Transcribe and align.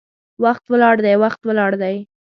وخت 0.43 0.63
ولاړ 0.71 0.95
دی، 1.05 1.15
وخت 1.23 1.41
ولاړ 1.49 1.71
دی 1.81 1.95